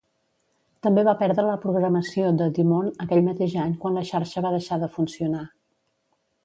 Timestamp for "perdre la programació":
1.19-2.31